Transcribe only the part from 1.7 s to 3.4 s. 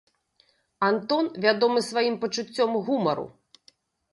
сваім пачуццём гумару.